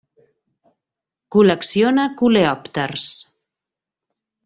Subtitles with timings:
[1.37, 3.15] Col·lecciona coleòpters.